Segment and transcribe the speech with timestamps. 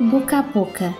[0.00, 0.94] Boca a Boca,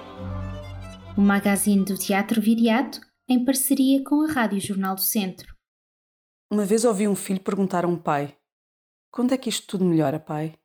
[1.16, 5.54] o magazine do Teatro Viriato em parceria com a Rádio Jornal do Centro.
[6.50, 8.36] Uma vez ouvi um filho perguntar a um pai:
[9.08, 10.58] Quando é que isto tudo melhora, pai?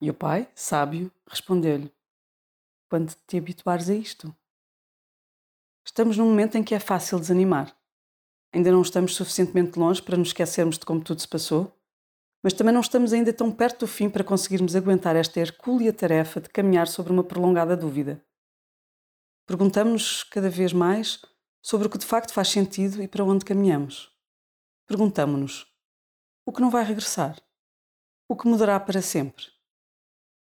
[0.00, 1.92] E o pai, sábio, respondeu-lhe:
[2.88, 4.34] Quando te habituares a isto.
[5.84, 7.76] Estamos num momento em que é fácil desanimar.
[8.50, 11.77] Ainda não estamos suficientemente longe para nos esquecermos de como tudo se passou,
[12.48, 16.40] mas também não estamos ainda tão perto do fim para conseguirmos aguentar esta hercúlea tarefa
[16.40, 18.24] de caminhar sobre uma prolongada dúvida.
[19.46, 21.22] Perguntamos-nos cada vez mais
[21.60, 24.10] sobre o que de facto faz sentido e para onde caminhamos.
[24.86, 25.66] Perguntamos-nos:
[26.46, 27.38] o que não vai regressar?
[28.26, 29.44] O que mudará para sempre?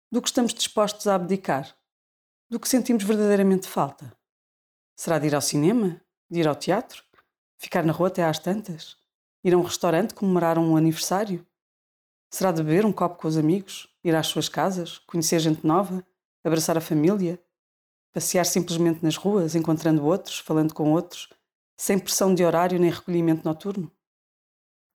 [0.09, 1.77] Do que estamos dispostos a abdicar?
[2.49, 4.17] Do que sentimos verdadeiramente falta?
[4.95, 5.99] Será de ir ao cinema?
[6.31, 7.03] De ir ao teatro?
[7.57, 8.95] Ficar na rua até às tantas?
[9.43, 11.45] Ir a um restaurante comemorar um aniversário?
[12.30, 16.05] Será de beber um copo com os amigos, ir às suas casas, conhecer gente nova,
[16.43, 17.41] abraçar a família,
[18.13, 21.29] passear simplesmente nas ruas, encontrando outros, falando com outros,
[21.77, 23.91] sem pressão de horário nem recolhimento noturno?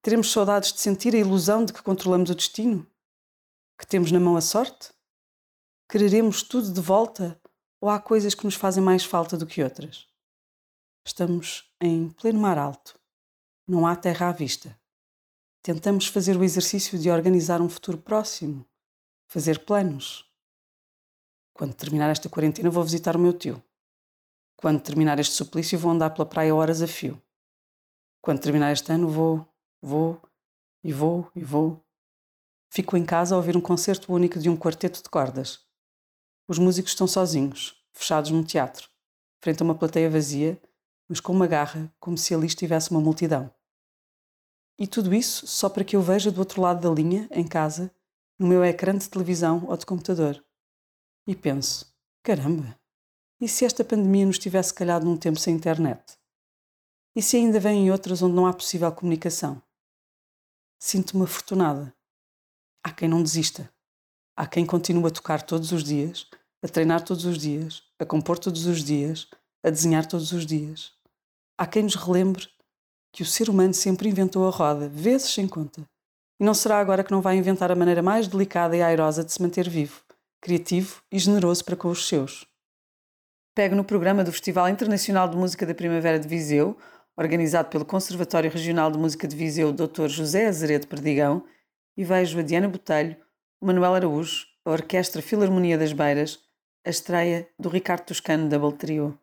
[0.03, 2.87] Teremos saudades de sentir a ilusão de que controlamos o destino?
[3.79, 4.91] Que temos na mão a sorte?
[5.89, 7.41] Quereremos tudo de volta
[7.81, 10.09] ou há coisas que nos fazem mais falta do que outras?
[11.07, 12.99] Estamos em pleno mar alto.
[13.67, 14.77] Não há terra à vista.
[15.63, 18.67] Tentamos fazer o exercício de organizar um futuro próximo,
[19.29, 20.29] fazer planos.
[21.55, 23.63] Quando terminar esta quarentena, vou visitar o meu tio.
[24.57, 27.23] Quando terminar este suplício, vou andar pela praia horas a fio.
[28.21, 29.47] Quando terminar este ano, vou,
[29.81, 30.21] vou
[30.83, 31.81] e vou e vou.
[32.69, 35.61] Fico em casa a ouvir um concerto único de um quarteto de cordas.
[36.49, 38.89] Os músicos estão sozinhos, fechados num teatro,
[39.41, 40.61] frente a uma plateia vazia,
[41.09, 43.49] mas com uma garra, como se ali estivesse uma multidão.
[44.83, 47.89] E tudo isso só para que eu veja do outro lado da linha, em casa,
[48.37, 50.45] no meu ecrã de televisão ou de computador.
[51.25, 52.77] E penso: caramba,
[53.41, 56.19] e se esta pandemia nos tivesse calhado num tempo sem internet?
[57.15, 59.63] E se ainda vêm outras onde não há possível comunicação?
[60.81, 61.95] Sinto-me afortunada.
[62.83, 63.73] Há quem não desista.
[64.37, 66.27] Há quem continue a tocar todos os dias,
[66.61, 69.31] a treinar todos os dias, a compor todos os dias,
[69.63, 70.93] a desenhar todos os dias.
[71.57, 72.49] Há quem nos relembre
[73.13, 75.87] que o ser humano sempre inventou a roda, vezes sem conta.
[76.41, 79.31] E não será agora que não vai inventar a maneira mais delicada e airosa de
[79.33, 80.01] se manter vivo,
[80.41, 82.47] criativo e generoso para com os seus.
[83.55, 86.77] Pego no programa do Festival Internacional de Música da Primavera de Viseu,
[87.15, 90.09] organizado pelo Conservatório Regional de Música de Viseu Dr.
[90.09, 91.45] José Azeredo Perdigão,
[91.95, 93.17] e vejo a Diana Botelho,
[93.61, 96.41] o Manuel Araújo, a Orquestra Filarmonia das Beiras,
[96.85, 99.19] a estreia do Ricardo Toscano Double Trio.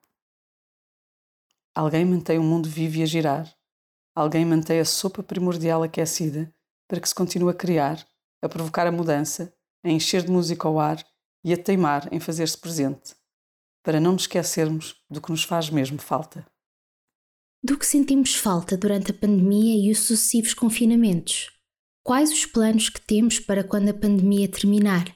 [1.73, 3.58] Alguém mantém o mundo vivo e a girar,
[4.19, 6.53] Alguém mantém a sopa primordial aquecida
[6.89, 8.05] para que se continue a criar,
[8.41, 11.01] a provocar a mudança, a encher de música o ar
[11.41, 13.15] e a teimar em fazer-se presente,
[13.81, 16.45] para não nos esquecermos do que nos faz mesmo falta.
[17.63, 21.49] Do que sentimos falta durante a pandemia e os sucessivos confinamentos?
[22.03, 25.15] Quais os planos que temos para quando a pandemia terminar?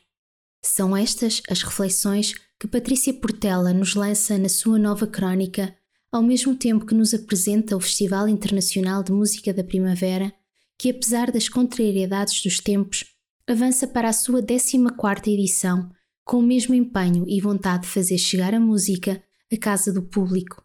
[0.64, 5.78] São estas as reflexões que Patrícia Portela nos lança na sua nova crónica
[6.14, 10.32] ao mesmo tempo que nos apresenta o Festival Internacional de Música da Primavera,
[10.78, 13.04] que apesar das contrariedades dos tempos,
[13.48, 15.90] avança para a sua 14ª edição,
[16.24, 20.64] com o mesmo empenho e vontade de fazer chegar a música à casa do público.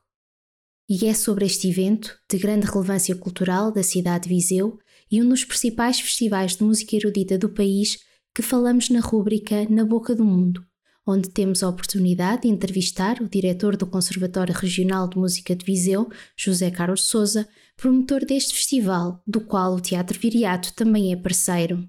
[0.86, 4.78] E é sobre este evento, de grande relevância cultural da cidade de Viseu
[5.10, 7.96] e um dos principais festivais de música erudita do país,
[8.34, 10.67] que falamos na rúbrica Na Boca do Mundo,
[11.10, 16.10] onde temos a oportunidade de entrevistar o diretor do Conservatório Regional de Música de Viseu,
[16.36, 17.48] José Carlos Souza,
[17.78, 21.88] promotor deste festival, do qual o Teatro Viriato também é parceiro.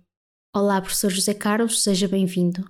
[0.55, 2.63] Olá, professor José Carlos, seja bem-vindo.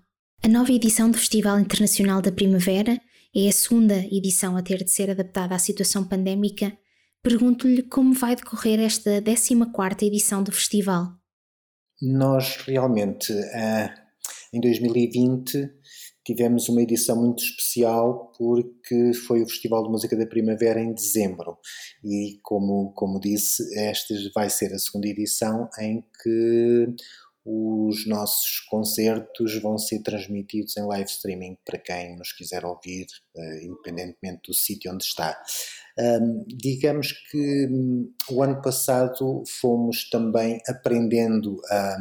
[0.43, 2.99] A nova edição do Festival Internacional da Primavera
[3.35, 6.75] é a segunda edição a ter de ser adaptada à situação pandémica.
[7.21, 11.13] Pergunto-lhe como vai decorrer esta 14ª edição do festival.
[12.01, 13.93] Nós realmente, eh,
[14.51, 15.78] em 2020,
[16.23, 21.57] tivemos uma edição muito especial porque foi o Festival de Música da Primavera em dezembro.
[22.03, 26.87] E como, como disse, esta vai ser a segunda edição em que
[27.51, 33.65] os nossos concertos vão ser transmitidos em live streaming para quem nos quiser ouvir, uh,
[33.65, 35.35] independentemente do sítio onde está.
[35.97, 41.97] Um, digamos que um, o ano passado fomos também aprendendo a,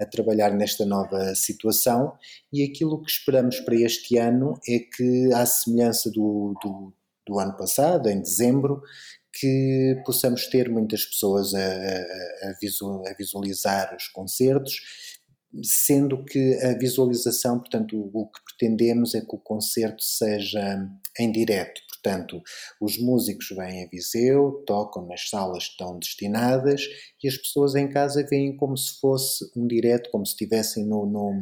[0.00, 2.12] a, trabalhar nesta nova situação
[2.52, 6.92] e aquilo que esperamos para este ano é que, à semelhança do, do,
[7.26, 8.82] do ano passado, em dezembro,
[9.32, 14.80] que possamos ter muitas pessoas a, a, visualizar os concertos
[15.62, 20.88] sendo que a visualização, portanto, o, o, que pretendemos é que o concerto seja
[21.18, 22.40] em direto, portanto,
[22.80, 26.82] os músicos vêm a Viseu, tocam nas salas que estão destinadas
[27.22, 31.04] e as pessoas em casa veem como se fosse um direto, como se estivessem no,
[31.04, 31.40] no,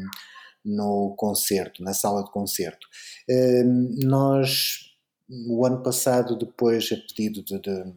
[0.64, 2.86] no concerto, na sala de concerto.
[3.30, 4.87] Uh, nós,
[5.28, 7.94] o ano passado, depois, a pedido de, de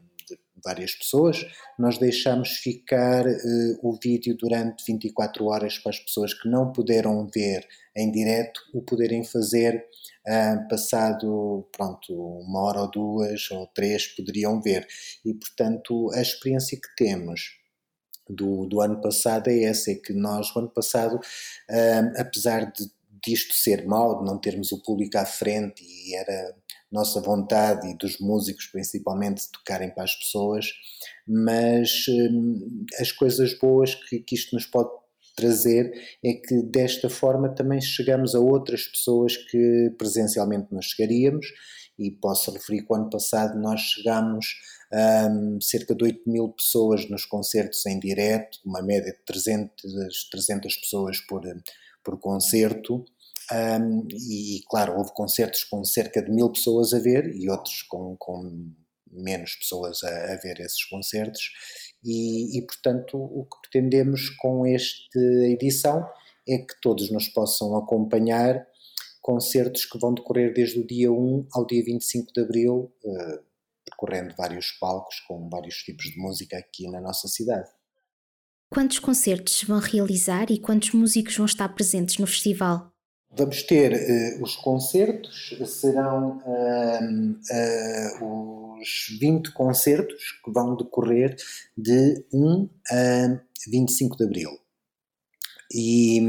[0.63, 1.45] várias pessoas,
[1.77, 7.27] nós deixamos ficar uh, o vídeo durante 24 horas para as pessoas que não puderam
[7.33, 9.85] ver em direto o poderem fazer
[10.27, 14.87] uh, passado, pronto, uma hora ou duas ou três poderiam ver.
[15.25, 17.59] E, portanto, a experiência que temos
[18.29, 22.89] do, do ano passado é essa, é que nós, o ano passado, uh, apesar de
[23.23, 26.55] disto ser mau, de não termos o público à frente e era
[26.91, 30.67] nossa vontade e dos músicos principalmente de tocarem para as pessoas,
[31.27, 34.89] mas hum, as coisas boas que, que isto nos pode
[35.35, 35.91] trazer
[36.23, 41.47] é que desta forma também chegamos a outras pessoas que presencialmente não chegaríamos
[41.97, 44.45] e posso referir que o ano passado nós chegámos
[44.91, 50.29] a um, cerca de 8 mil pessoas nos concertos em direto, uma média de 300,
[50.29, 51.41] 300 pessoas por,
[52.03, 53.05] por concerto
[53.51, 58.15] um, e, claro, houve concertos com cerca de mil pessoas a ver e outros com,
[58.17, 58.71] com
[59.11, 61.51] menos pessoas a, a ver esses concertos.
[62.03, 66.07] E, e, portanto, o que pretendemos com esta edição
[66.47, 68.65] é que todos nos possam acompanhar
[69.21, 73.43] concertos que vão decorrer desde o dia 1 ao dia 25 de abril, uh,
[73.85, 77.69] percorrendo vários palcos com vários tipos de música aqui na nossa cidade.
[78.73, 82.91] Quantos concertos vão realizar e quantos músicos vão estar presentes no festival?
[83.33, 91.37] Vamos ter uh, os concertos, serão uh, uh, os 20 concertos que vão decorrer
[91.77, 94.49] de 1 a 25 de abril.
[95.73, 96.19] E,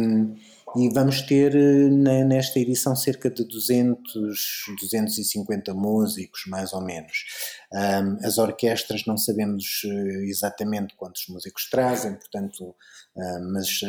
[0.77, 1.53] e vamos ter
[1.91, 7.25] nesta edição cerca de 200, 250 músicos, mais ou menos.
[7.73, 9.83] Um, as orquestras não sabemos
[10.29, 12.77] exatamente quantos músicos trazem, portanto,
[13.53, 13.81] mas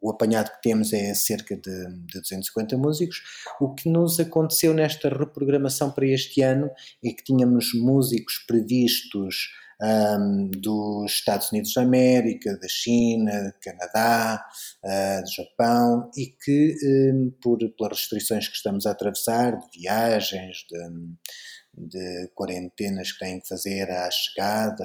[0.00, 3.22] o apanhado que temos é cerca de, de 250 músicos.
[3.60, 6.70] O que nos aconteceu nesta reprogramação para este ano
[7.04, 9.50] é que tínhamos músicos previstos
[9.80, 14.44] um, dos Estados Unidos da América, da China, Canadá,
[14.84, 20.64] uh, do Japão e que, um, por, pelas restrições que estamos a atravessar, de viagens,
[20.68, 24.84] de, de quarentenas que têm que fazer à chegada,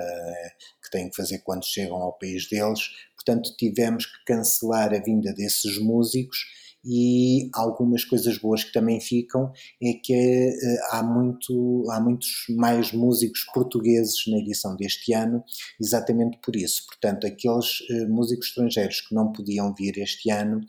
[0.84, 2.82] que têm que fazer quando chegam ao país deles,
[3.24, 6.38] portanto tivemos que cancelar a vinda desses músicos
[6.86, 12.92] e algumas coisas boas que também ficam é que uh, há, muito, há muitos mais
[12.92, 15.44] músicos portugueses na edição deste ano,
[15.80, 16.86] exatamente por isso.
[16.88, 20.60] Portanto, aqueles uh, músicos estrangeiros que não podiam vir este ano,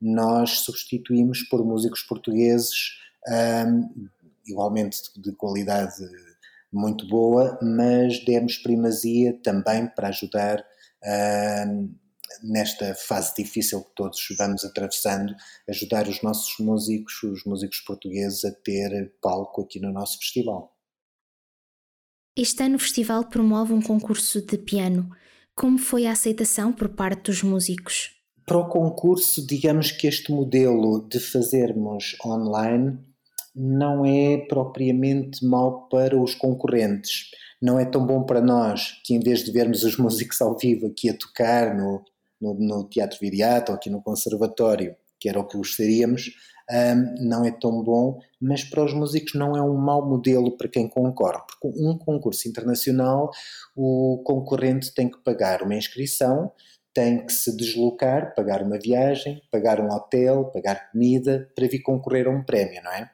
[0.00, 2.96] nós substituímos por músicos portugueses
[4.46, 5.96] igualmente de qualidade
[6.72, 10.64] muito boa, mas demos primazia também para ajudar
[12.42, 15.34] nesta fase difícil que todos vamos atravessando,
[15.68, 20.74] ajudar os nossos músicos, os músicos portugueses, a ter palco aqui no nosso festival.
[22.36, 25.10] Este ano o festival promove um concurso de piano.
[25.56, 28.12] Como foi a aceitação por parte dos músicos?
[28.46, 32.98] Para o concurso, digamos que este modelo de fazermos online
[33.54, 37.30] não é propriamente mau para os concorrentes.
[37.60, 40.86] Não é tão bom para nós que, em vez de vermos os músicos ao vivo
[40.86, 42.04] aqui a tocar no,
[42.40, 46.30] no, no Teatro Viriato ou aqui no Conservatório, que era o que gostaríamos,
[46.70, 50.68] um, não é tão bom, mas para os músicos não é um mau modelo para
[50.68, 53.30] quem concorre, porque um concurso internacional
[53.74, 56.52] o concorrente tem que pagar uma inscrição,
[56.92, 62.26] tem que se deslocar, pagar uma viagem, pagar um hotel, pagar comida para vir concorrer
[62.26, 63.10] a um prémio, não é?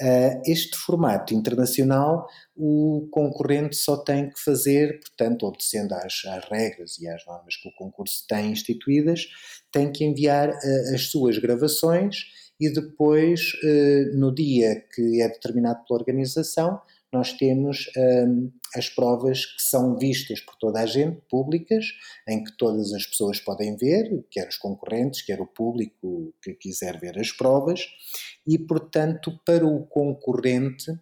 [0.00, 2.26] Uh, este formato internacional,
[2.56, 7.68] o concorrente só tem que fazer, portanto, obedecendo às, às, regras e às normas que
[7.68, 9.26] o concurso tem instituídas,
[9.70, 12.24] tem que enviar uh, as suas gravações
[12.58, 16.80] e depois, uh, no dia que é determinado pela organização,
[17.12, 21.86] nós temos um, as provas que são vistas por toda a gente, públicas,
[22.28, 26.98] em que todas as pessoas podem ver, quer os concorrentes, quer o público que quiser
[27.00, 27.80] ver as provas,
[28.46, 30.92] e portanto, para o concorrente,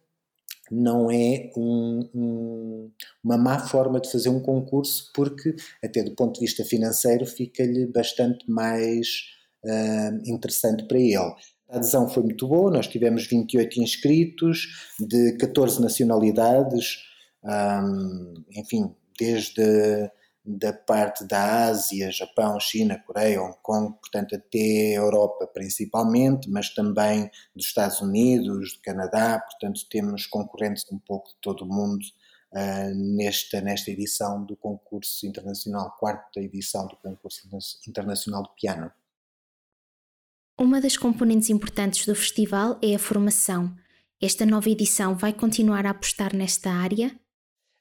[0.70, 2.90] não é um, um,
[3.24, 7.86] uma má forma de fazer um concurso, porque, até do ponto de vista financeiro, fica-lhe
[7.86, 9.08] bastante mais
[9.64, 11.34] uh, interessante para ele.
[11.68, 17.04] A adesão foi muito boa, nós tivemos 28 inscritos de 14 nacionalidades,
[18.56, 20.10] enfim, desde
[20.48, 27.30] da parte da Ásia, Japão, China, Coreia, Hong Kong, portanto até Europa principalmente, mas também
[27.54, 32.02] dos Estados Unidos, do Canadá, portanto temos concorrentes um pouco de todo o mundo
[32.52, 37.46] uh, nesta, nesta edição do concurso internacional, quarta edição do concurso
[37.86, 38.90] internacional de piano.
[40.60, 43.72] Uma das componentes importantes do festival é a formação.
[44.20, 47.12] Esta nova edição vai continuar a apostar nesta área?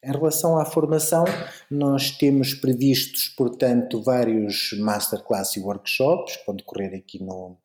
[0.04, 1.26] Em relação à formação,
[1.72, 7.58] nós temos previstos, portanto, vários masterclass e workshops que vão decorrer aqui no,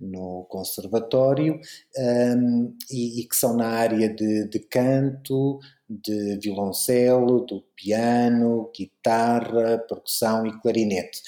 [0.00, 1.60] no Conservatório
[1.98, 5.58] um, e, e, que são na área de, de canto,
[5.88, 11.20] de violoncelo, do piano, guitarra, percussão e clarinete.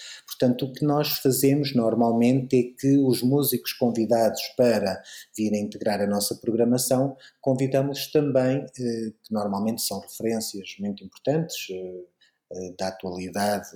[0.43, 5.01] Portanto, o que nós fazemos normalmente é que os músicos convidados para
[5.37, 12.05] virem integrar a nossa programação, convidamos também, eh, que normalmente são referências muito importantes eh,
[12.55, 13.69] eh, da atualidade,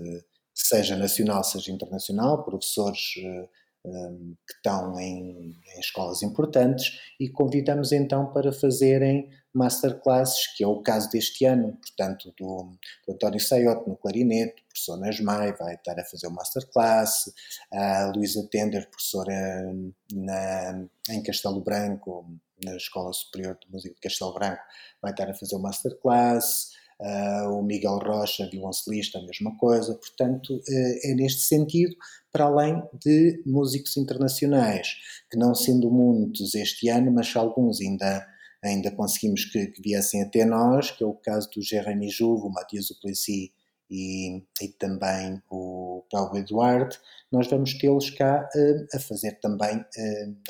[0.52, 8.52] seja nacional, seja internacional, professores que estão em, em, escolas importantes e convidamos então para
[8.52, 12.72] fazerem masterclasses, que é o caso deste ano, portanto, do,
[13.06, 17.32] do António Saiote no clarinete, professor Nasmai vai estar a fazer o masterclass,
[17.72, 19.74] a Luísa Tender, professora
[20.12, 22.26] na, em Castelo Branco,
[22.62, 24.62] na Escola Superior de Música de Castelo Branco,
[25.02, 29.94] vai estar a fazer o masterclass, Uh, o Miguel Rocha, violoncelista, a mesma coisa.
[29.94, 31.94] Portanto, uh, é neste sentido,
[32.32, 34.96] para além de músicos internacionais,
[35.30, 38.26] que não sendo muitos este ano, mas alguns ainda,
[38.68, 42.52] ainda conseguimos que, que viessem até nós, que é o caso do Jeremy Juvo, o
[42.52, 43.50] Matias Duplessis
[43.90, 46.96] e, e também o Paulo Eduardo,
[47.30, 49.84] nós vamos tê-los cá uh, a fazer também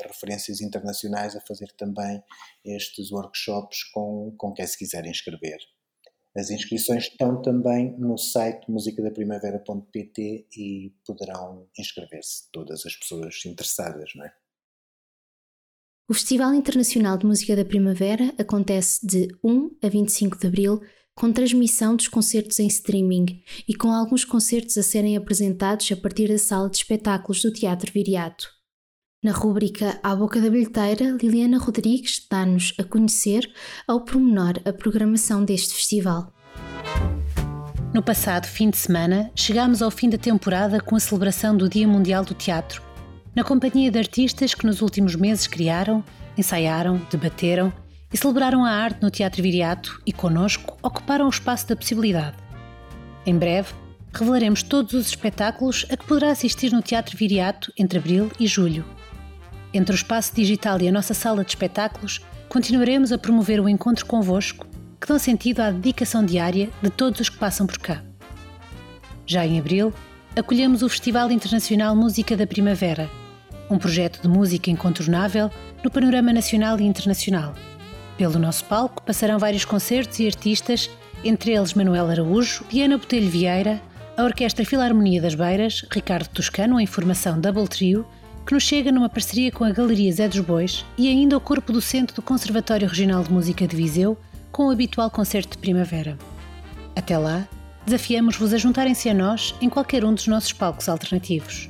[0.03, 2.23] referências internacionais, a fazer também
[2.65, 5.59] estes workshops com, com quem se quiser inscrever.
[6.35, 14.25] As inscrições estão também no site musicadaprimavera.pt e poderão inscrever-se todas as pessoas interessadas, não
[14.25, 14.33] é?
[16.09, 20.79] O Festival Internacional de Música da Primavera acontece de 1 a 25 de abril,
[21.13, 26.29] com transmissão dos concertos em streaming e com alguns concertos a serem apresentados a partir
[26.29, 28.47] da sala de espetáculos do Teatro Viriato.
[29.21, 33.51] Na rúbrica À Boca da Bilheteira, Liliana Rodrigues dá-nos a conhecer
[33.85, 36.33] ao pormenor a programação deste festival.
[37.93, 41.87] No passado fim de semana, chegámos ao fim da temporada com a celebração do Dia
[41.87, 42.86] Mundial do Teatro,
[43.37, 46.03] na companhia de artistas que nos últimos meses criaram,
[46.35, 47.71] ensaiaram, debateram
[48.11, 52.35] e celebraram a arte no Teatro Viriato e, conosco, ocuparam o espaço da possibilidade.
[53.27, 53.75] Em breve,
[54.11, 58.83] revelaremos todos os espetáculos a que poderá assistir no Teatro Viriato entre abril e julho.
[59.71, 64.07] Entre o espaço digital e a nossa sala de espetáculos, continuaremos a promover o encontro
[64.07, 64.65] convosco,
[64.99, 68.01] que dão sentido à dedicação diária de todos os que passam por cá.
[69.27, 69.93] Já em abril,
[70.35, 73.07] acolhemos o Festival Internacional Música da Primavera,
[73.69, 75.49] um projeto de música incontornável
[75.83, 77.53] no panorama nacional e internacional.
[78.17, 80.89] Pelo nosso palco passarão vários concertos e artistas,
[81.23, 83.81] entre eles Manuel Araújo, Diana Botelho Vieira,
[84.15, 88.05] a Orquestra Filarmonia das Beiras, Ricardo Toscano em formação Double Trio
[88.47, 91.73] que nos chega numa parceria com a Galeria Zé dos Bois e ainda o corpo
[91.73, 94.17] docente do Conservatório Regional de Música de Viseu,
[94.53, 96.17] com o habitual concerto de primavera.
[96.95, 97.45] Até lá,
[97.85, 101.69] desafiamos-vos a juntarem-se a nós em qualquer um dos nossos palcos alternativos.